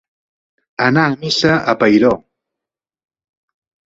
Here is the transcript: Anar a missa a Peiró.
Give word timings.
Anar 0.85 1.03
a 1.09 1.17
missa 1.25 1.59
a 1.73 1.77
Peiró. 1.83 2.11